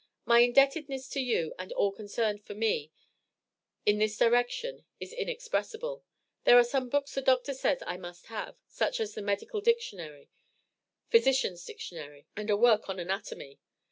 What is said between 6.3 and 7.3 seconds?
There are some books the